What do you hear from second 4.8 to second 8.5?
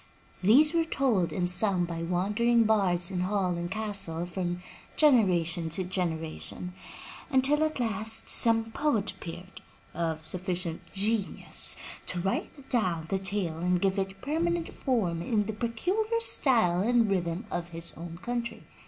generation to generation, until at last